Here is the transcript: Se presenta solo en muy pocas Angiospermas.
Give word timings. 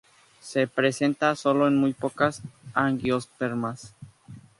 Se 0.39 0.65
presenta 0.65 1.35
solo 1.35 1.67
en 1.67 1.77
muy 1.77 1.93
pocas 1.93 2.41
Angiospermas. 2.73 3.93